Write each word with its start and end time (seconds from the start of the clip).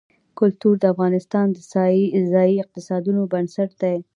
کلتور 0.39 0.75
د 0.79 0.83
افغانستان 0.93 1.45
د 1.51 1.57
ځایي 2.35 2.53
اقتصادونو 2.63 3.21
بنسټ 3.31 3.69
دی. 3.81 3.97